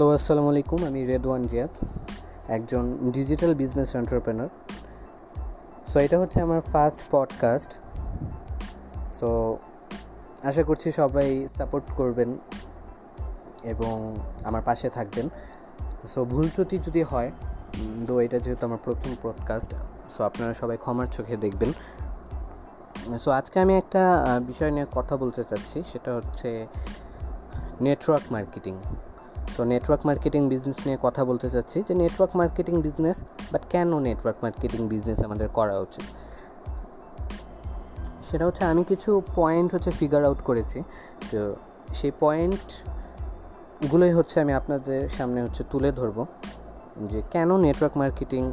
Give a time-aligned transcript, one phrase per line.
[0.00, 1.74] Hello, আসসালামু আলাইকুম। আমি রেদওয়ান রিয়াদ,
[2.48, 4.48] একজন ডিজিটাল বিজনেস এন্টারপ্রেনার।
[5.86, 7.70] সো এটা হচ্ছে আমার ফার্স্ট পডকাস্ট
[9.12, 9.56] সো
[10.42, 12.30] আশা করছি সবাই সাপোর্ট করবেন
[13.64, 15.28] এবং আমার পাশে থাকবেন।
[16.08, 17.30] সো ভুল ত্রুটি যদি হয়
[18.06, 19.74] তো এটা যেহেতু আমার প্রথম পডকাস্ট
[20.10, 21.70] সো আপনারা সবাই ক্ষমার চোখে দেখবেন।
[23.18, 24.02] সো আজকে আমি একটা
[24.46, 26.66] বিষয় নিয়ে কথা বলতে চাচ্ছি, সেটা হচ্ছে
[27.80, 28.76] network marketing
[29.56, 34.44] so network marketing business নিয়ে কথা বলতে চাচ্ছি যে নেটওয়ার্ক মার্কেটিং বিজনেস বাট কেন নেটওয়ার্ক
[34.44, 36.04] মার্কেটিং বিজনেস আমাদের করা উচিত?
[38.24, 40.82] সেটা হচ্ছে আমি কিছু পয়েন্ট হচ্ছে ফিগার আউট করেছি।
[41.30, 41.54] সো
[41.94, 46.26] সেই পয়েন্টগুলোই হচ্ছে আমি আপনাদের সামনে হচ্ছে তুলে ধরবো
[47.02, 48.52] যে কেন নেটওয়ার্ক মার্কেটিং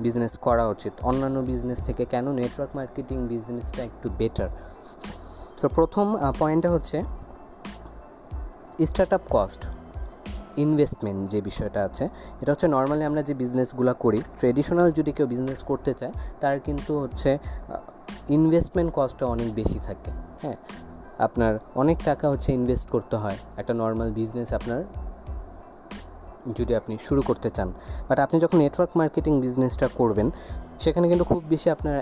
[0.00, 0.92] বিজনেস করা উচিত?
[1.02, 4.48] অন্যান্য বিজনেস থেকে কেন নেটওয়ার্ক মার্কেটিং বিজনেসটা একটু বেটার
[5.60, 7.04] সো প্রথম পয়েন্টটা হচ্ছে
[8.86, 9.66] স্টার্ট আপ কস্ট
[10.64, 12.04] ইনভেস্টমেন্ট যে বিষয়টা আছে,
[12.42, 16.92] এটা হচ্ছে নর্মালি আমরা যে বিজনেসগুলো করি ট্রেডিশনাল যদি কেউ বিজনেস করতে চায়, তার কিন্তু
[17.02, 17.30] হচ্ছে
[18.28, 20.10] ইনভেস্টমেন্ট কস্টটা অনেক বেশি থাকে
[20.42, 20.58] হ্যাঁ?
[21.18, 24.80] আপনার অনেক টাকা হচ্ছে ইনভেস্ট করতে হয়, একটা নর্মাল বিজনেস আপনার,
[26.58, 27.68] যদি আপনি শুরু করতে চান।
[28.08, 30.28] বাট আপনি যখন নেটওয়ার্ক মার্কেটিং বিজনেসটা করবেন,
[30.80, 31.96] সেখানে কিন্তু খুব বেশি আপনার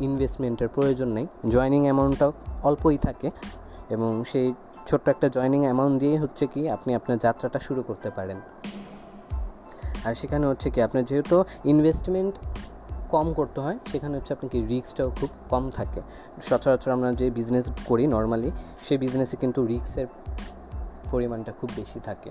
[0.00, 3.28] ইনভেস্টমেন্টের প্রয়োজন নেই। জয়নিং অ্যামাউন্টটাও অল্পই থাকে,
[3.90, 4.48] এবং সেই
[4.86, 8.40] ছোট্ট একটা জয়নিং অ্যামাউন্ট দিয়ে হচ্ছে কি আপনি আপনার যাত্রাটা শুরু করতে পারেন।
[10.04, 12.34] আর সেখানে হচ্ছে কি আপনার যেহেতু ইনভেস্টমেন্ট
[13.08, 16.00] কম করতে হয়, সেখানে হচ্ছে আপনার কি রিস্কটাও খুব কম থাকে।
[16.40, 18.50] সচরাচর আমরা যে বিজনেস করি নর্মালি
[18.82, 20.06] সেই বিজনেসে কিন্তু রিস্কের
[21.10, 22.30] পরিমাণটা খুব বেশি থাকে।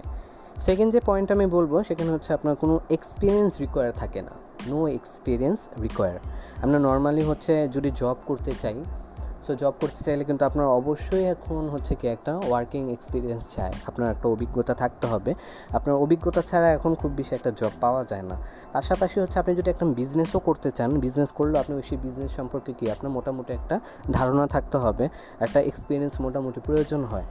[0.59, 4.31] সেকেন্ড যে পয়েন্ট আমি বলব, সেখানে হচ্ছে আপনার কোনো এক্সপিরিয়েন্স রিকোয়ার থাকে না।
[4.67, 6.19] নো এক্সপিরিয়েন্স রিকোয়ার
[6.62, 8.84] আমরা নর্মালি হচ্ছে যদি জব করতে চাই
[9.48, 14.12] সো জব করতে চাইলে কিন্তু আপনার অবশ্যই এখন হচ্ছে কি একটা ওয়ার্কিং এক্সপিরিয়েন্স চাই। আপনার
[14.12, 15.34] একটা অভিজ্ঞতা থাকতে হবে।
[15.69, 18.36] আপনার অভিজ্ঞতা ছাড়া এখন খুব বেশি একটা জব পাওয়া যায় না।
[18.74, 22.92] পাশাপাশি হচ্ছে আপনি যদি একটা বিজনেসও করতে চান বিজনেস করলেও আপনি সেই বিজনেস সম্পর্কে কি
[22.92, 23.80] আপনার মোটামুটি একটা
[24.12, 25.09] ধারণা থাকতে হবে।
[25.40, 27.24] একটা এক্সপিরিয়েন্স মোটামুটি প্রয়োজন হয়।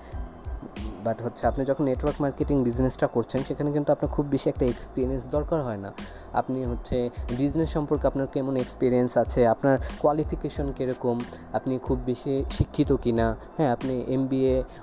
[1.05, 5.29] বাট হচ্ছে আপনি যখন নেটওয়ার্ক মার্কেটিং বিজনেসটা করছেন, সেখানে কিন্তু আপনার খুব বেশি একটা এক্সপিরিয়েন্স
[5.29, 5.93] দরকার হয় না।
[6.33, 11.21] আপনি হচ্ছে বিজনেস সম্পর্কে আপনার কেমন এক্সপিরিয়েন্স আছে, আপনার কোয়ালিফিকেশন কীরকম,
[11.53, 14.23] আপনি খুব বেশি শিক্ষিত কি না হ্যাঁ আপনি এম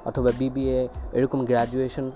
[0.05, 2.11] অথবা বিবিএ এরকম গ্র্যাজুয়েশন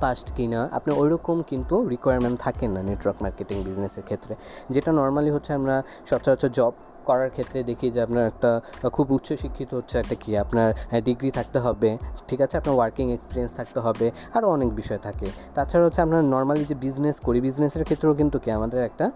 [0.00, 4.34] পাস্ট কিনা আপনি ওইরকম কিন্তু রিকোয়ারমেন্ট থাকে না নেটওয়ার্ক মার্কেটিং বিজনেসের ক্ষেত্রে।
[4.70, 6.72] যেটা নর্মালি হচ্ছে আমরা সচরাচর জব
[7.08, 8.50] করার ক্ষেত্রে দেখি যে আপনার একটা
[8.96, 10.68] খুব উচ্চ শিক্ষিত হচ্ছে একটা কি, আপনার
[11.08, 11.90] ডিগ্রি থাকতে হবে,
[12.28, 12.54] ঠিক আছে?
[12.60, 17.16] আপনার ওয়ার্কিং এক্সপিরিয়েন্স থাকতে হবে আরও অনেক বিষয় থাকে। তাছাড়া হচ্ছে আমরা নর্মালি যে বিজনেস
[17.26, 19.06] করি বিজনেসের ক্ষেত্রেও কিন্তু কি, আমাদের একটা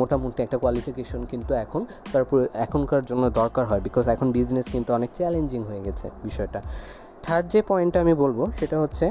[0.00, 1.82] মোটামুটি একটা কোয়ালিফিকেশন কিন্তু এখন,
[2.12, 6.60] তারপর এখনকার জন্য দরকার হয় বিকজ এখন বিজনেস কিন্তু অনেক চ্যালেঞ্জিং হয়ে গেছে বিষয়টা।
[7.24, 9.06] থার্ড যে পয়েন্টটা আমি বলব, সেটা হচ্ছে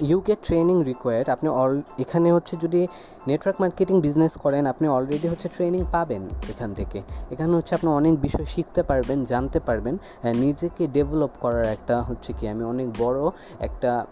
[0.00, 2.80] ইউ গেট ট্রেনিং রিকোয়ার্ড আপনি অল এখানে হচ্ছে যদি
[3.28, 6.22] নেটওয়ার্ক মার্কেটিং বিজনেস করেন, আপনি অলরেডি হচ্ছে ট্রেনিং পাবেন
[6.52, 6.98] এখান থেকে।
[7.30, 9.94] এখানে হচ্ছে আপনি অনেক বিষয় শিখতে পারবেন, জানতে পারবেন
[10.44, 13.20] নিজেকে ডেভেলপ করার একটা হচ্ছে কি, আমি অনেক বড়
[13.60, 14.06] একটা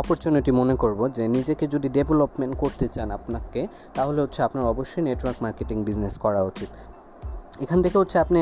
[0.00, 5.42] অপরচুনিটি মনে করব যে নিজেকে যদি ডেভেলপমেন্ট করতে চান আপনাকে, তাহলে হচ্ছে আপনার অবশ্যই নেটওয়ার্ক
[5.42, 6.68] মার্কেটিং বিজনেস করা উচিত।
[7.64, 8.40] এখান থেকে হচ্ছে আপনি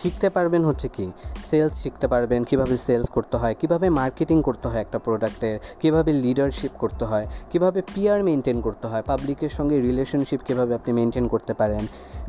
[0.00, 1.06] শিখতে পারবেন হচ্ছে কি?
[1.50, 6.72] সেলস শিখতে পারবেন, কীভাবে সেলস করতে হয়, কীভাবে মার্কেটিং করতে হয় একটা প্রোডাক্টের কীভাবে লিডারশিপ
[6.82, 11.84] করতে হয়, কীভাবে পিয়ার মেনটেন করতে হয় পাবলিকের সঙ্গে রিলেশনশিপ কীভাবে আপনি মেনটেন করতে পারেন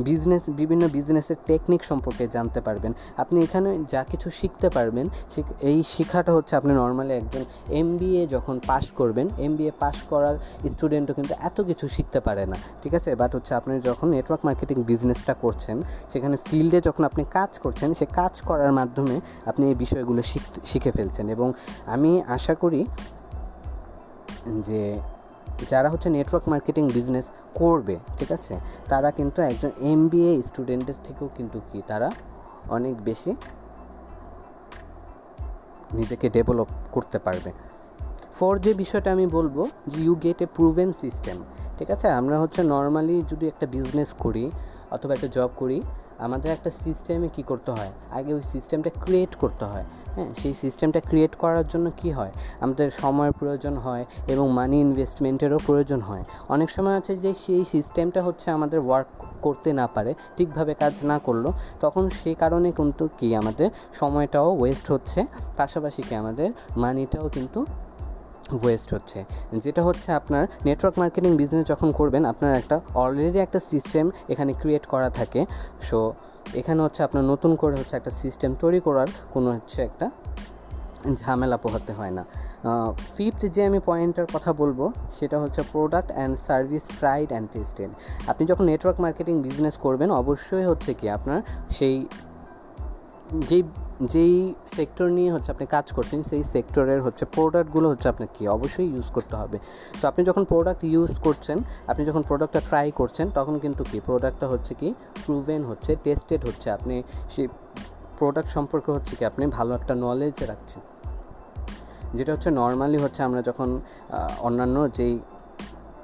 [0.08, 2.92] বিজনেস বিভিন্ন বিজনেসের টেকনিক সম্পর্কে জানতে পারবেন।
[3.24, 5.06] আপনি এখানে যা কিছু শিখতে পারবেন
[5.72, 7.44] এই শিক্ষাটা হচ্ছে আপনি নর্মালি একজন
[7.80, 7.90] এম
[8.34, 9.54] যখন পাস করবেন এম
[9.84, 10.36] পাস করার
[10.74, 13.10] স্টুডেন্টও কিন্তু এত কিছু শিখতে পারে না, ঠিক আছে?
[13.22, 15.78] বাট হচ্ছে আপনি যখন নেটওয়ার্ক মার্কেটিং বিজনেসটা করছেন
[16.10, 19.16] সেখানে ফিল্ডে যখন আপনি কাজ করছেন, সে কাজ করার মাধ্যমে
[19.46, 20.22] আপনি এই বিষয়গুলো
[20.66, 21.54] শিখে ফেলছেন এবং
[21.86, 22.86] আমি আশা করি
[24.60, 24.82] যে
[25.70, 28.54] যারা হচ্ছে নেটওয়ার্ক মার্কেটিং বিজনেস করবে, ঠিক আছে?
[28.88, 30.02] তারা কিন্তু একজন এম
[30.42, 32.12] স্টুডেন্টের থেকেও কিন্তু কি তারা
[32.70, 33.32] অনেক বেশি
[35.94, 37.52] নিজেকে ডেভেলপ করতে পারবে।
[38.32, 41.38] ফর যে বিষয়টা আমি বলব, যে you get a proven system
[41.78, 42.08] ঠিক আছে?
[42.10, 44.52] আমরা হচ্ছে নর্মালি যদি একটা বিজনেস করি
[44.92, 45.82] অথবা একটা জব করি
[46.20, 47.92] আমাদের একটা সিস্টেমে কি করতে হয়?
[48.12, 49.86] আগে ওই সিস্টেমটা ক্রিয়েট করতে হয়।
[50.16, 52.32] হ্যাঁ সেই সিস্টেমটা ক্রিয়েট করার জন্য কি হয়?
[52.60, 58.24] আমাদের সময়ের প্রয়োজন হয় এবং মানি ইনভেস্টমেন্টেরও প্রয়োজন হয়। অনেক সময় আছে যে সেই সিস্টেমটা
[58.24, 63.36] হচ্ছে আমাদের ওয়ার্ক করতে না পারে, ঠিকভাবে কাজ না করল, তখন সেই কারণে কিন্তু কি
[63.36, 65.26] আমাদের সময়টাও ওয়েস্ট হচ্ছে।
[65.58, 67.66] পাশাপাশি কি আমাদের মানিটাও কিন্তু
[68.62, 69.20] ওয়েস্ট হচ্ছে।
[69.64, 74.86] যেটা হচ্ছে আপনার নেটওয়ার্ক মার্কেটিং বিজনেস যখন করবেন, আপনার একটা অলরেডি একটা সিস্টেম এখানে ক্রিয়েট
[74.94, 75.42] করা থাকে।
[75.90, 76.00] সো
[76.60, 80.08] এখানে হচ্ছে আপনার নতুন করে হচ্ছে একটা সিস্টেম তৈরি করার কোনো হচ্ছে একটা
[81.22, 82.24] ঝামেলা পোহাতে হয় না।
[83.16, 84.80] ফিফথ যে আমি পয়েন্টের কথা বলব,
[85.20, 87.90] সেটা হচ্ছে product and service tried and tested
[88.32, 91.40] আপনি যখন নেটওয়ার্ক মার্কেটিং বিজনেস করবেন, অবশ্যই হচ্ছে কি আপনার
[91.78, 91.96] সেই
[93.34, 93.64] যেই
[94.04, 99.12] যেই সেক্টর নিয়ে হচ্ছে আপনি কাজ করছেন, সেই সেক্টরের হচ্ছে প্রোডাক্টগুলো হচ্ছে আপনাকে অবশ্যই ইউজ
[99.12, 99.58] করতে হবে।
[100.02, 104.00] সো আপনি যখন প্রোডাক্ট ইউজ করছেন, আপনি যখন প্রোডাক্টটা ট্রাই করছেন, তখন কিন্তু কি?
[104.00, 104.94] প্রোডাক্টটা হচ্ছে কি?
[105.26, 107.48] প্রুভেন হচ্ছে টেস্টেড হচ্ছে। আপনি সেই
[108.18, 109.26] প্রোডাক্ট সম্পর্কে হচ্ছে কি?
[109.26, 110.82] আপনি ভালো একটা নলেজ রাখছেন।
[112.14, 113.80] যেটা হচ্ছে নর্মালি হচ্ছে আমরা যখন
[114.40, 115.20] অন্যান্য যেই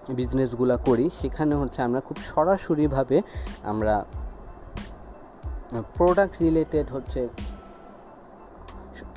[0.09, 3.21] বিজনেসগুলো করি, সেখানে হচ্ছে আমরা খুব সরাসরিভাবে
[3.63, 4.05] আমরা
[5.97, 7.21] প্রোডাক্ট রিলেটেড হচ্ছে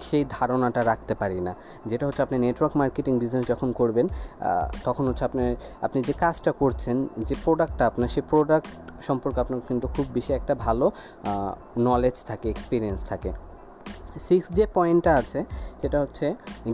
[0.09, 1.53] সেই ধারণাটা রাখতে পারি না।
[1.87, 4.07] যেটা হচ্ছে আপনি নেটওয়ার্ক মার্কেটিং বিজনেস যখন করবেন
[4.87, 5.43] তখন হচ্ছে আপনি
[5.87, 6.97] আপনি যে কাজটা করছেন,
[7.29, 8.69] যে প্রোডাক্টটা আপনার, সেই প্রোডাক্ট
[9.09, 10.87] সম্পর্কে আপনার কিন্তু খুব বেশি একটা ভালো
[11.79, 13.31] নলেজ থাকে এক্সপিরিয়েন্স থাকে।
[14.29, 15.41] সিক্স যে পয়েন্টটা আছে,
[15.81, 16.27] সেটা হচ্ছে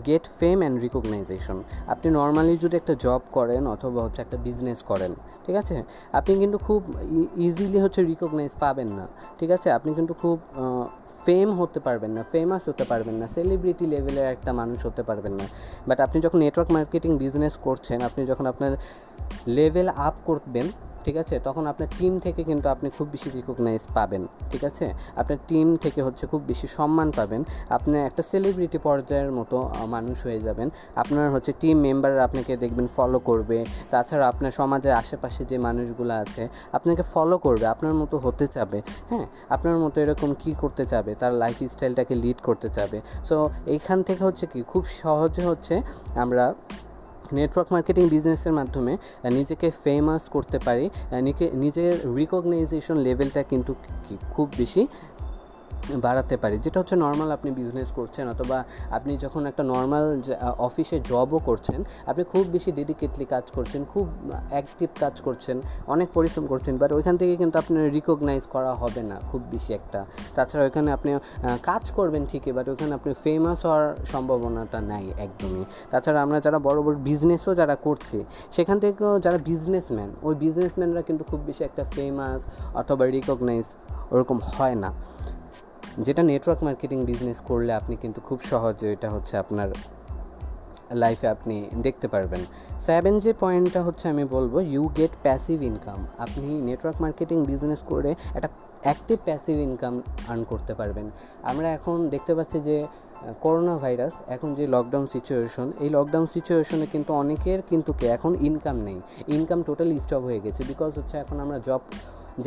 [0.07, 1.57] গেট ফেম অ্যান্ড রিকগনাইজেশন
[1.93, 5.11] আপনি নর্মালি যদি একটা জব করেন অথবা হচ্ছে একটা বিজনেস করেন,
[5.45, 5.75] ঠিক আছে?
[6.19, 6.81] আপনি কিন্তু খুব
[7.47, 9.05] ইজিলি হচ্ছে রিকগনাইজ পাবেন না,
[9.39, 9.67] ঠিক আছে?
[9.77, 10.37] আপনি কিন্তু খুব
[11.25, 15.45] ফেম হতে পারবেন না ফেমাস হতে পারবেন না সেলিব্রিটি লেভেলের একটা মানুষ হতে পারবেন না।
[15.87, 18.71] বাট আপনি যখন নেটওয়ার্ক মার্কেটিং বিজনেস করছেন, আপনি যখন আপনার
[19.57, 20.67] লেভেল আপ করবেন
[21.05, 21.35] ঠিক আছে?
[21.47, 24.85] তখন আপনার টিম থেকে কিন্তু আপনি খুব বেশি রিকগনাইজ পাবেন, ঠিক আছে?
[25.21, 27.41] আপনার টিম থেকে হচ্ছে খুব বেশি সম্মান পাবেন।
[27.77, 29.57] আপনি একটা সেলিব্রিটি পর্যায়ের মতো
[29.95, 30.67] মানুষ হয়ে যাবেন।
[31.01, 33.57] আপনার হচ্ছে টিম মেম্বাররা আপনাকে দেখবেন ফলো করবে।
[33.93, 36.43] তাছাড়া আপনার সমাজের আশেপাশে যে মানুষগুলো আছে,
[36.77, 38.79] আপনাকে ফলো করবে, আপনার মতো হতে চাবে
[39.11, 39.25] হ্যাঁ?
[39.55, 41.11] আপনার মতো এরকম কি করতে চাবে?
[41.21, 42.97] তার লাইফ স্টাইলটাকে লিড করতে চাবে।
[43.29, 43.35] সো
[43.73, 45.75] এইখান থেকে হচ্ছে কি, খুব সহজে হচ্ছে
[46.23, 46.45] আমরা
[47.31, 48.97] নেটওয়ার্ক মার্কেটিং বিজনেসের মাধ্যমে
[49.29, 50.89] নিজেকে ফেমাস করতে পারি
[51.53, 53.75] নিজের রিকগনাইজেশন লেভেলটা কিন্তু
[54.29, 54.87] খুব বেশি
[56.05, 58.57] বাড়াতে পারি, যেটা হচ্ছে নর্মাল আপনি বিজনেস করছেন অথবা
[58.97, 60.05] আপনি যখন একটা নর্মাল
[60.67, 61.79] অফিসে জবও করছেন,
[62.11, 64.05] আপনি খুব বেশি ডেডিকেটলি কাজ করছেন, খুব
[64.53, 65.57] অ্যাক্টিভ কাজ করছেন,
[65.93, 69.99] অনেক পরিশ্রম করছেন বাট ওইখান থেকে কিন্তু আপনার রিকগনাইজ করা হবে না খুব বেশি একটা।
[70.35, 71.09] তাছাড়া ওইখানে আপনি
[71.69, 76.79] কাজ করবেন ঠিকই বাট ওইখানে আপনি ফেমাস হওয়ার সম্ভাবনাটা নাই একদমই। তাছাড়া আমরা যারা বড়
[76.85, 78.17] বড় বিজনেসও যারা করছি,
[78.55, 82.41] সেখান থেকেও যারা বিজনেসম্যান ওই বিজনেসম্যানরা কিন্তু খুব বেশি একটা ফেমাস
[82.81, 83.67] অথবা রিকগনাইজ
[84.13, 84.89] ওরকম হয় না।
[85.99, 89.69] যেটা নেটওয়ার্ক মার্কেটিং বিজনেস করলে আপনি কিন্তু খুব সহজে এটা হচ্ছে আপনার
[90.91, 92.39] লাইফে আপনি দেখতে পারবেন।
[92.79, 98.15] সেভেন যে পয়েন্টটা হচ্ছে আমি বলব ইউ গেট প্যাসিভ ইনকাম আপনি নেটওয়ার্ক মার্কেটিং বিজনেস করে
[98.35, 98.47] একটা
[98.81, 101.09] অ্যাক্টিভ প্যাসিভ ইনকাম আর্ন করতে পারবেন।
[101.43, 102.87] আমরা এখন দেখতে পাচ্ছি যে
[103.41, 109.01] করোনা ভাইরাস এখন যে লকডাউন সিচুয়েশন এই লকডাউন সিচুয়েশনে কিন্তু অনেকের কিন্তু এখন ইনকাম নেই।
[109.27, 111.79] ইনকাম টোটালি স্টপ হয়ে গেছে বিকজ হচ্ছে এখন আমরা জব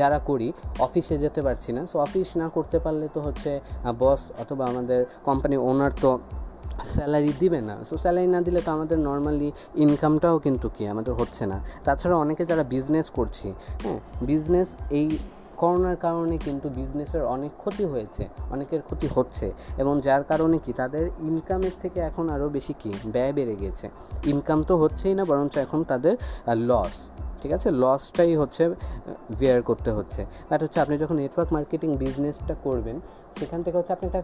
[0.01, 0.49] যারা করি,
[0.79, 3.51] অফিসে যেতে পারছি না। সো অফিস না করতে পারলে তো হচ্ছে
[3.99, 6.11] বস অথবা আমাদের কোম্পানি ওনার তো
[6.95, 9.49] স্যালারি দিবে না। সো স্যালারি না দিলে তো আমাদের নর্মালি
[9.85, 13.47] ইনকামটাও কিন্তু কি, আমাদের হচ্ছে না। তাছাড়া অনেকে যারা বিজনেস করছি
[13.83, 13.99] হ্যাঁ
[14.31, 14.69] বিজনেস
[15.01, 15.09] এই
[15.63, 19.47] করোনার কারণে কিন্তু বিজনেসের অনেক ক্ষতি হয়েছে, অনেকের ক্ষতি হচ্ছে।
[19.83, 23.87] এবং যার কারণে কি, তাদের ইনকামের থেকে এখন আরও বেশি কি, ব্যয় বেড়ে গেছে।
[24.33, 26.15] ইনকাম তো হচ্ছেই না, বরঞ্চ এখন তাদের
[26.71, 26.95] লস
[27.43, 27.71] ঠিক আছে?
[27.71, 28.75] লসটাই হচ্ছে
[29.31, 33.01] বিয়ার করতে হচ্ছে। বাট হচ্ছে আপনি যখন নেটওয়ার্ক মার্কেটিং বিজনেসটা করবেন,
[33.39, 34.23] সেখান থেকে হচ্ছে আপনি একটা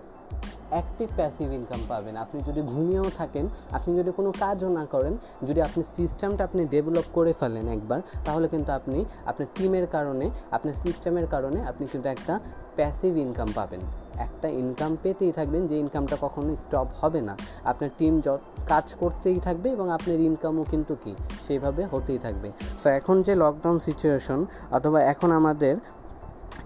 [0.70, 5.16] অ্যাক্টিভ প্যাসিভ ইনকাম পাবেন। আপনি যদি ঘুমিয়েও থাকেন, আপনি যদি কোনো কাজও না করেন,
[5.46, 10.74] যদি আপনি সিস্টেমটা আপনি ডেভেলপ করে ফেলেন একবার, তাহলে কিন্তু আপনি, আপনার টিমের কারণে, আপনার
[10.74, 12.40] সিস্টেমের কারণে আপনি কিন্তু একটা
[12.76, 13.80] প্যাসিভ ইনকাম পাবেন।
[14.18, 19.40] একটা ইনকাম পেতেই থাকবেন, যে ইনকামটা কখনো স্টপ হবে না। আপনার টিম যত কাজ করতেই
[19.40, 21.14] থাকবে এবং আপনার ইনকামও কিন্তু কি?
[21.42, 25.76] সেইভাবে হতেই থাকবে। সো এখন যে লকডাউন সিচুয়েশন অথবা এখন আমাদের,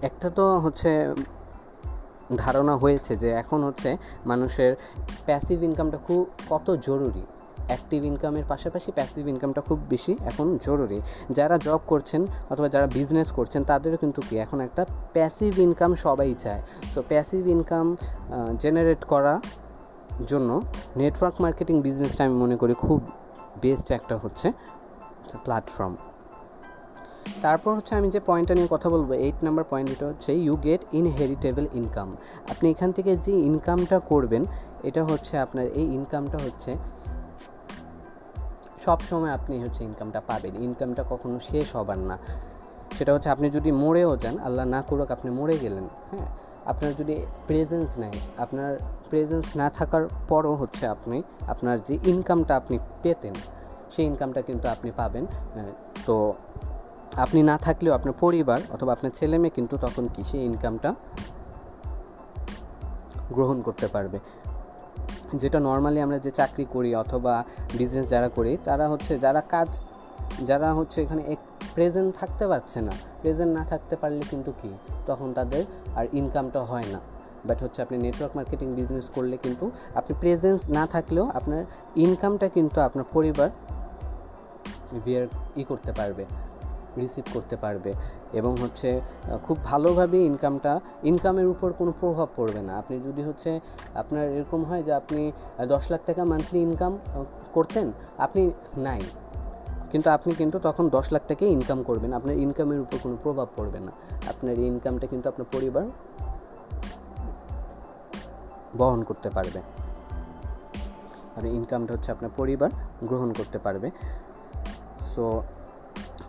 [0.01, 1.13] একটা তো হচ্ছে
[2.37, 4.75] ধারণা হয়েছে যে এখন হচ্ছে মানুষের
[5.25, 7.21] প্যাসিভ ইনকামটা খুব, কত জরুরি।
[7.69, 10.99] অ্যাক্টিভ ইনকামের পাশাপাশি প্যাসিভ ইনকামটা খুব বেশি এখন জরুরি।
[11.37, 12.21] যারা জব করছেন
[12.51, 14.83] অথবা যারা বিজনেস করছেন, তাদেরও কিন্তু কি এখন একটা
[15.15, 16.61] প্যাসিভ ইনকাম সবাই চায়।
[16.93, 17.85] সো প্যাসিভ ইনকাম
[18.63, 19.33] জেনারেট করা
[20.31, 20.49] জন্য
[21.01, 22.99] নেটওয়ার্ক মার্কেটিং বিজনেসটা আমি মনে করি খুব
[23.63, 24.47] বেস্ট একটা হচ্ছে
[25.45, 25.93] প্ল্যাটফর্ম
[27.43, 30.81] তারপর হচ্ছে আমি যে পয়েন্টটা নিয়ে কথা বলব এইট নাম্বার পয়েন্ট যেটা হচ্ছে ইউ গেট
[30.99, 32.09] ইনহেরিটেবল ইনকাম
[32.51, 34.43] আপনি এখান থেকে যে ইনকামটা করবেন,
[34.89, 36.71] এটা হচ্ছে আপনার, এই ইনকামটা হচ্ছে
[38.85, 42.17] সব সময় আপনি হচ্ছে ইনকামটা পাবেন। ইনকামটা কখনো শেষ হবার না।
[42.97, 46.27] সেটা হচ্ছে আপনি যদি মরেও যান, আল্লাহ না করুক আপনি মরে গেলেন হ্যাঁ?
[46.65, 48.77] আপনার যদি প্রেজেন্স নেই, আপনার
[49.09, 53.33] প্রেজেন্স না থাকার পরও হচ্ছে আপনি, আপনার যে ইনকামটা আপনি পেতেন,
[53.91, 55.25] সেই ইনকামটা কিন্তু আপনি পাবেন।
[56.05, 56.33] তো
[57.15, 60.95] আপনি না থাকলেও আপনার পরিবার অথবা আপনার ছেলে মেয়ে কিন্তু তখন কি সেই ইনকামটা
[63.31, 64.19] গ্রহণ করতে পারবে।
[65.33, 67.43] যেটা নর্মালি আমরা যে চাকরি করি অথবা
[67.77, 69.81] বিজনেস যারা করি, তারা হচ্ছে যারা কাজ,
[70.43, 71.39] যারা হচ্ছে এখানে এক
[71.75, 74.69] প্রেজেন্ট থাকতে পারছে না। প্রেজেন্ট না থাকতে পারলে কিন্তু কি?
[75.05, 76.99] তখন তাদের আর ইনকামটা হয় না।
[77.45, 82.81] বাট হচ্ছে আপনি নেটওয়ার্ক মার্কেটিং বিজনেস করলে কিন্তু আপনি প্রেজেন্স না থাকলেও আপনার ইনকামটা কিন্তু
[82.81, 83.49] আপনার পরিবার
[85.05, 86.25] ভিয়ার ই করতে পারবে।
[86.99, 87.93] রিসিভ করতে পারবে
[88.33, 89.01] এবং হচ্ছে
[89.43, 93.59] খুব ভালোভাবে ইনকামটা ইনকামের উপর কোনো প্রভাব পড়বে না। আপনি যদি হচ্ছে,
[93.95, 95.31] আপনার এরকম হয় যে আপনি
[95.67, 96.97] দশ লাখ টাকা মান্থলি ইনকাম
[97.53, 99.01] করতেন, আপনি নাই।
[99.91, 103.79] কিন্তু আপনি কিন্তু তখন দশ লাখ টাকাই ইনকাম করবেন, আপনার ইনকামের উপর কোনো প্রভাব পড়বে
[103.79, 103.91] না।
[104.29, 105.85] আপনার ইনকামটা কিন্তু আপনার পরিবার
[108.77, 109.61] বহন করতে পারবে।
[111.37, 112.69] আর ইনকামটা হচ্ছে আপনার পরিবার
[113.03, 113.91] গ্রহণ করতে পারবে।
[115.01, 115.43] সো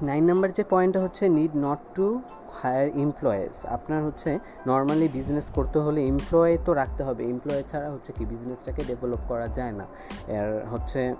[0.02, 5.78] নাইন নাম্বার যে পয়েন্টটা হচ্ছে need not to hire employees আপনার হচ্ছে নর্মালি বিজনেস করতে
[5.78, 9.86] হলে এমপ্লয় তো রাখতে হবে। এমপ্লয় ছাড়া হচ্ছে কি বিজনেসটাকে ডেভেলপ করা যায় না।
[10.26, 11.14] এর হচ্ছে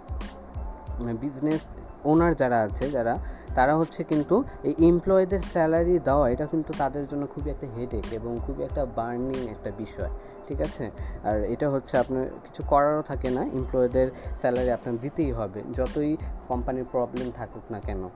[1.21, 1.69] বিজনেস
[2.05, 3.19] ওনার যারা আছে, যারা,
[3.55, 8.39] তারা হচ্ছে কিন্তু এই এমপ্লয়ীদের স্যালারি দেওয়া, এটা কিন্তু তাদের জন্য খুবই একটা হেডেক এবং
[8.47, 10.11] খুবই একটা বার্নিং একটা বিষয়,
[10.49, 10.91] ঠিক আছে?
[11.25, 14.09] আর এটা হচ্ছে আপনার, কিছু করারও থাকে না। এমপ্লয়ীদের
[14.39, 16.17] স্যালারি আপনার দিতেই হবে। যতই
[16.49, 18.09] কোম্পানির প্রবলেম থাকুক না কেন।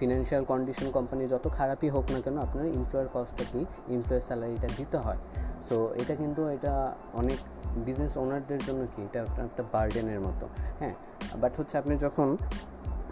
[0.00, 3.64] ফিনান্সিয়াল কন্ডিশন কোম্পানি যত খারাপই হোক না কেন আপনার এমপ্লয়ের কস্টটা কি?
[3.94, 5.16] এমপ্লয়ের স্যালারিটা দিতে হয়।
[5.68, 7.38] সো এটা কিন্তু এটা অনেক
[7.76, 9.02] বিজনেস ওনারদের জন্য কি?
[9.02, 10.94] এটা একটা বার্ডেনের মতো। হ্যাঁ?
[11.36, 12.36] বাট হচ্ছে আপনি যখন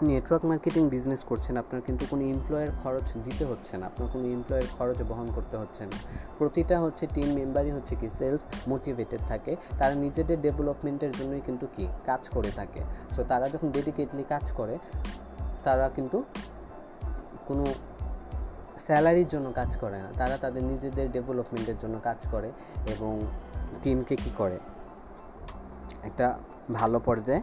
[0.03, 4.65] নেটওয়ার্ক মার্কেটিং বিজনেস করছেন, আপনার কিন্তু কোনো এমপ্লয়ের খরচ দিতে হচ্ছে না। আপনার কোনো এমপ্লয়ের
[4.79, 5.97] খরচ বহন করতে হচ্ছে না।
[6.39, 8.11] প্রতিটা হচ্ছে টিম মেম্বারই হচ্ছে কি?
[8.11, 11.89] সেলফ মোটিভেটেড থাকে। তারা নিজেদের ডেভেলপমেন্টের জন্যই কিন্তু কি?
[12.05, 12.81] কাজ করে থাকে।
[13.13, 14.79] সো তারা যখন ডেডিকেটলি কাজ করে,
[15.65, 16.25] তারা কিন্তু
[17.49, 17.67] কোনো
[18.79, 22.53] স্যালারির জন্য কাজ করে না। তারা তাদের নিজেদের ডেভেলপমেন্টের জন্য কাজ করে
[22.87, 23.21] এবং
[23.83, 24.59] টিমকে কি করে?
[26.03, 26.39] একটা
[26.73, 27.43] ভালো পর্যায়ে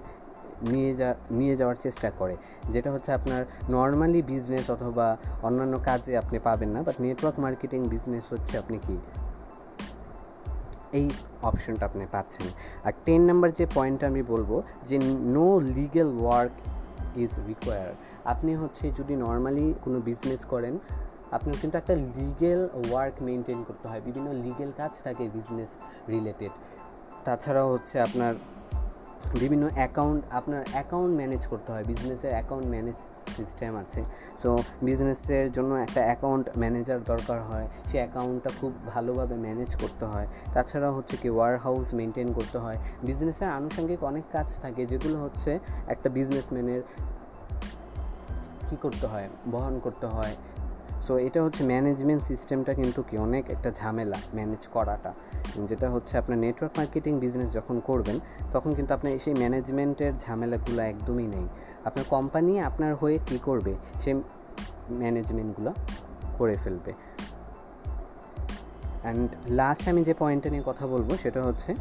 [0.62, 2.36] নিয়ে যা, নিয়ে যাওয়ার চেষ্টা করে।
[2.70, 8.34] যেটা হচ্ছে আপনার নর্মালি বিজনেস অথবা অন্যান্য কাজে আপনি পাবেন না বাট নেটওয়ার্ক মার্কেটিং বিজনেস
[8.34, 8.98] হচ্ছে আপনি কি?
[10.92, 11.10] এই
[11.42, 12.48] অপশনটা আপনি পাচ্ছেন।
[12.84, 14.98] আর টেন নাম্বার যে পয়েন্টটা আমি বলব, যে
[15.36, 16.52] no legal work
[17.18, 17.94] is require
[18.26, 20.78] আপনি হচ্ছে যদি নর্মালি কোনো বিজনেস করেন,
[21.32, 25.78] আপনার কিন্তু একটা লিগেল ওয়ার্ক মেনটেন করতে হয়। বিভিন্ন লিগেল কাজ থাকে বিজনেস
[26.10, 26.52] রিলেটেড
[27.24, 28.34] তাছাড়াও হচ্ছে আপনার
[29.40, 32.96] বিভিন্ন অ্যাকাউন্ট আপনার অ্যাকাউন্ট ম্যানেজ করতে হয়। বিজনেসের অ্যাকাউন্ট ম্যানেজ
[33.38, 34.04] সিস্টেম আছে।
[34.44, 40.28] সো বিজনেসের জন্য একটা অ্যাকাউন্ট ম্যানেজার দরকার হয়। সেই অ্যাকাউন্টটা খুব ভালোভাবে ম্যানেজ করতে হয়।
[40.54, 45.60] তাছাড়া হচ্ছে কি ওয়ার হাউস মেনটেন করতে হয়। বিজনেসের আনুষঙ্গিক অনেক কাজ থাকে, যেগুলো হচ্ছে
[45.88, 46.82] একটা বিজনেসম্যানের
[48.68, 50.36] কী করতে হয়, বহন করতে হয়।
[51.02, 55.14] সো এটা হচ্ছে ম্যানেজমেন্ট সিস্টেমটা কিন্তু কি অনেক একটা ঝামেলা ম্যানেজ করাটা।
[55.66, 58.20] যেটা হচ্ছে আপনার নেটওয়ার্ক মার্কেটিং বিজনেস যখন করবেন,
[58.52, 61.48] তখন কিন্তু আপনার সেই ম্যানেজমেন্টের ঝামেলাগুলো একদমই নেই।
[61.86, 64.14] আপনার কোম্পানি আপনার হয়ে কী করবে সে
[64.90, 65.74] ম্যানেজমেন্টগুলো
[66.38, 66.94] করে ফেলবে।
[69.02, 71.76] অ্যান্ড লাস্ট আমি যে পয়েন্টটা নিয়ে কথা বলব, সেটা হচ্ছে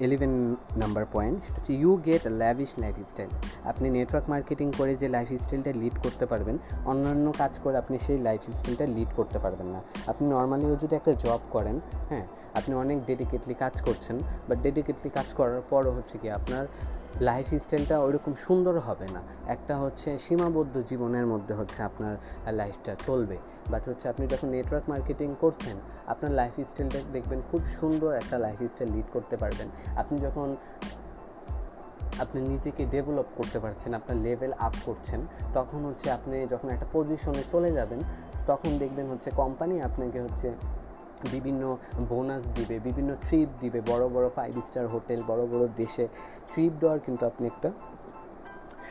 [0.00, 0.32] এলেভেন
[0.76, 3.30] নাম্বার পয়েন্ট সেটা হচ্ছে you get lavish life style
[3.64, 8.18] আপনি নেটওয়ার্ক মার্কেটিং করে যে লাইফ স্টাইলটা লিড করতে পারবেন, অন্যান্য কাজ করে আপনি সেই
[8.18, 11.76] লাইফ স্টাইলটা লিড করতে পারবেন না। আপনি নর্মালিও যদি একটা জব করেন
[12.08, 14.16] হ্যাঁ আপনি অনেক ডেডিকেটলি কাজ করছেন
[14.48, 16.64] বাট ডেডিকেটলি কাজ করার পরও হচ্ছে কি, আপনার
[17.20, 22.16] লাইফ স্টাইলটা ওইরকম সুন্দর হবে না। একটা হচ্ছে সীমাবদ্ধ জীবনের মধ্যে হচ্ছে আপনার
[22.52, 23.36] লাইফটা চলবে।
[23.70, 28.70] বাট হচ্ছে আপনি যখন নেটওয়ার্ক মার্কেটিং করছেন, আপনার লাইফ স্টাইলটা দেখবেন খুব সুন্দর একটা লাইফ
[28.70, 30.56] স্টাইল লিড করতে পারবেন। আপনি যখন
[32.18, 35.20] আপনি নিজেকে ডেভেলপ করতে পারছেন, আপনার লেভেল আপ করছেন,
[35.54, 38.02] তখন হচ্ছে আপনি যখন একটা পজিশনে চলে যাবেন,
[38.46, 40.52] তখন দেখবেন হচ্ছে কোম্পানি আপনাকে হচ্ছে
[41.24, 41.76] বিভিন্ন
[42.08, 46.08] বোনাস দিবে, বিভিন্ন ট্রিপ দিবে, বড় বড় ফাইভ স্টার হোটেল বড় বড় দেশে
[46.52, 47.68] ট্রিপ দেওয়ার কিন্তু আপনি একটা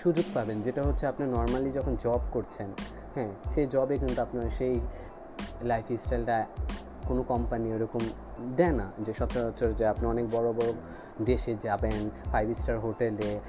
[0.02, 2.70] সুযোগ পাবেন। যেটা হচ্ছে আপনি নর্মালি যখন জব করছেন
[3.16, 4.80] হ্যাঁ সেই জবে কিন্তু আপনার সেই
[5.62, 6.46] লাইফ স্টাইলটা
[7.08, 8.04] কোনো কোম্পানি ওরকম
[8.58, 10.72] দেয় না যে সচরাচর যে আপনি অনেক বড় বড়
[11.26, 13.40] দেশে যাবেন ফাইভ স্টার হোটেলে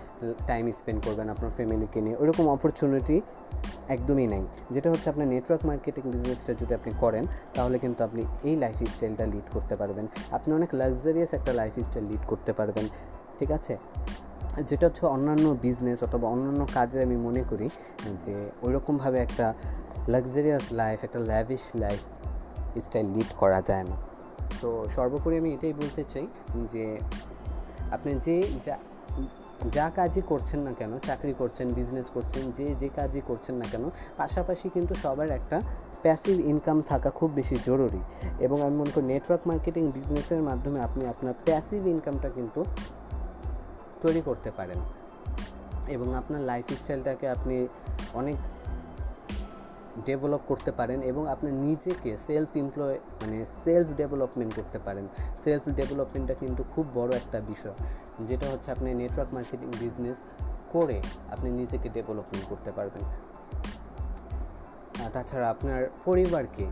[0.47, 3.21] টাইম স্পেন্ড করবেন আপনার ফ্যামিলিকে নিয়ে ওরকম অপরচুনিটি
[3.89, 8.57] একদমই নেই। যেটা হচ্ছে আপনার নেটওয়ার্ক মার্কেটিং বিজনেসটা যদি আপনি করেন, তাহলে কিন্তু আপনি এই
[8.57, 12.89] লাইফ স্টাইলটা লিড করতে পারবেন। আপনি অনেক লাক্সারিয়াস একটা লাইফ স্টাইল লিড করতে পারবেন,
[13.39, 13.77] ঠিক আছে?
[14.67, 17.71] যেটা হচ্ছে অন্যান্য বিজনেস অথবা অন্যান্য কাজে আমি মনে করি
[18.27, 19.55] যে ওইরকমভাবে একটা
[20.09, 22.01] লাক্সারিয়াস লাইফ একটা ল্যাভিশ লাইফ
[22.81, 24.06] স্টাইল লিড করা যায় না।
[24.61, 26.27] তো সর্বোপরি আমি এটাই বলতে চাই
[26.71, 26.99] যে
[27.91, 28.79] আপনি যে যা
[29.73, 33.91] যা কাজই করছেন না কেন, চাকরি করছেন বিজনেস করছেন, যে যে কাজই করছেন না কেন,
[34.17, 35.63] পাশাপাশি কিন্তু সবার একটা
[36.03, 37.99] প্যাসিভ ইনকাম থাকা খুব বেশি জরুরি।
[38.39, 42.65] এবং আমি মনে করি নেটওয়ার্ক মার্কেটিং বিজনেসের মাধ্যমে আপনি আপনার প্যাসিভ ইনকামটা কিন্তু
[44.01, 44.79] তৈরি করতে পারেন।
[45.89, 47.67] এবং আপনার লাইফ স্টাইলটাকে আপনি
[48.15, 48.37] অনেক
[50.05, 56.35] ডেভেলপ করতে পারেন এবং আপনি নিজেকে সেলফ এমপ্লয় মানে সেলফ ডেভেলপমেন্ট করতে পারেন। সেলফ ডেভেলপমেন্টটা
[56.35, 57.77] কিন্তু খুব বড় একটা বিষয়,
[58.21, 60.19] যেটা হচ্ছে আপনি নেটওয়ার্ক মার্কেটিং বিজনেস
[60.73, 63.03] করে আপনি নিজেকে ডেভেলপমেন্ট করতে পারবেন।
[65.13, 66.67] তাছাড়া আপনার পরিবারকে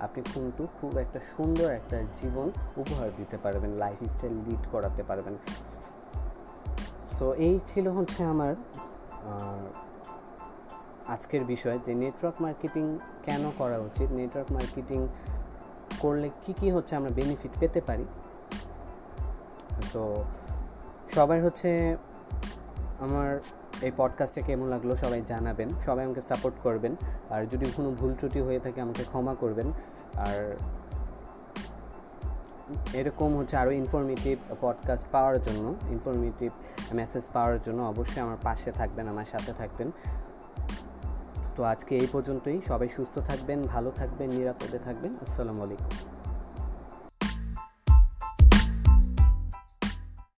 [0.00, 5.36] আপনি কিন্তু খুব একটা সুন্দর একটা জীবন উপহার দিতে পারবেন লাইফ স্টাইল লিড করাতে পারবেন।
[7.08, 8.54] সো এই ছিল হচ্ছে আমার
[11.08, 15.08] আজকের বিষয় যে নেটওয়ার্ক মার্কেটিং কেন করা উচিত নেটওয়ার্ক মার্কেটিং
[15.98, 18.04] করলে কি কি হচ্ছে আমরা বেনিফিট পেতে পারি?
[19.92, 20.24] সো
[21.08, 21.96] সবাই হচ্ছে
[23.00, 23.38] আমার
[23.82, 26.96] এই পডকাস্টটা কেমন লাগল সবাই জানাবেন, সবাই আমাকে সাপোর্ট করবেন।
[27.30, 29.72] আর যদি কোনো ভুল ত্রুটি হয়ে থাকে আমাকে ক্ষমা করবেন।
[30.14, 30.56] আর
[32.92, 36.52] এরকম হচ্ছে আরও ইনফরমেটিভ পডকাস্ট পাওয়ার জন্য ইনফরমেটিভ
[36.92, 39.90] মেসেজ পাওয়ার জন্য অবশ্যই আমার পাশে থাকবেন, আমার সাথে থাকবেন।
[41.56, 46.15] তো আজকে এই পর্যন্তই। সবাই সুস্থ থাকবেন ভালো থাকবেন নিরাপদে থাকবেন। আসসালামু আলাইকুম।